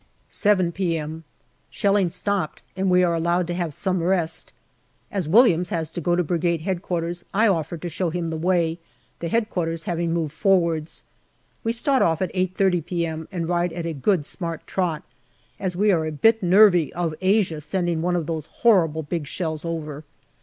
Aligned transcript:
7 0.29 0.71
p.m. 0.71 1.25
Shelling 1.69 2.09
stopped, 2.09 2.63
and 2.75 2.89
we 2.89 3.03
are 3.03 3.13
allowed 3.13 3.45
to 3.45 3.53
have 3.53 3.71
some 3.71 4.01
rest. 4.01 4.51
As 5.11 5.27
Williams 5.29 5.69
has 5.69 5.91
to 5.91 6.01
go 6.01 6.15
to 6.15 6.23
Brigade 6.23 6.63
H.Q., 6.67 7.13
I 7.35 7.47
offer 7.47 7.77
to 7.77 7.87
show 7.87 8.09
him 8.09 8.31
the 8.31 8.35
way, 8.35 8.79
the 9.19 9.27
H.Q. 9.27 9.77
having 9.85 10.11
moved 10.11 10.33
forwards. 10.33 11.03
We 11.63 11.71
start 11.71 12.01
off 12.01 12.19
at 12.19 12.33
8.30 12.33 12.83
p.m. 12.87 13.27
and 13.31 13.47
ride 13.47 13.71
at 13.73 13.85
a 13.85 13.93
good 13.93 14.25
smart 14.25 14.65
trot, 14.65 15.03
as 15.59 15.75
we 15.77 15.91
are 15.91 16.07
a 16.07 16.11
bit 16.11 16.41
nervy 16.41 16.91
of 16.95 17.13
Asia 17.21 17.61
sending 17.61 18.01
one 18.01 18.15
of 18.15 18.25
those 18.25 18.47
horrible 18.47 19.03
big 19.03 19.27
shells 19.27 19.63
over. 19.63 20.03